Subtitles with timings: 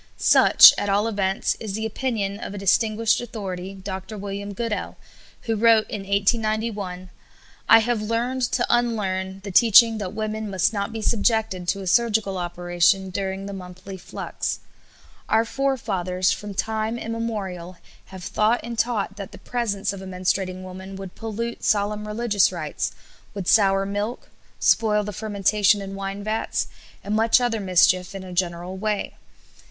[0.17, 4.17] Such, at all events, is the opinion of a distinguished authority, Dr.
[4.17, 4.97] William Goodell,
[5.41, 7.11] who wrote in 1891:
[7.69, 11.85] "I have learned to unlearn the teaching that women must not be subjected to a
[11.85, 14.57] surgical operation during the monthly flux.
[15.29, 20.63] Our forefathers, from time immemorial, have thought and taught that the presence of a menstruating
[20.63, 22.91] woman would pollute solemn religious rites,
[23.35, 26.65] would sour milk, spoil the fermentation in wine vats,
[27.03, 29.13] and much other mischief in a general way.